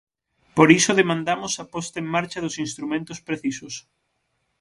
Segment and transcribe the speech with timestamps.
[0.55, 3.73] Por iso demandamos a posta en marcha dos instrumentos precisos.